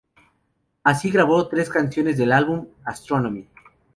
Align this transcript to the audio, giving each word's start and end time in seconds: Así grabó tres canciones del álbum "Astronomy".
Así 0.83 1.11
grabó 1.11 1.47
tres 1.47 1.69
canciones 1.69 2.17
del 2.17 2.31
álbum 2.31 2.69
"Astronomy". 2.83 3.47